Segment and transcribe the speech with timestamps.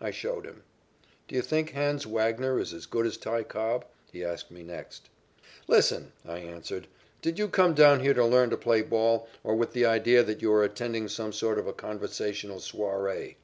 [0.00, 0.62] I showed him.
[1.26, 5.08] "Do you think Hans Wagner is as good as Ty Cobb?" he asked me next.
[5.66, 6.86] "Listen!" I answered.
[7.22, 10.40] "Did you come down here to learn to play ball or with the idea that
[10.40, 13.36] you are attending some sort of a conversational soiree?"